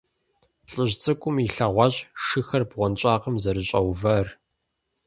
[0.71, 4.27] ЛӀыжь цӀыкӀум илъэгъуащ шыхэр бгъуэнщӀагъым зэрыщӀэувар.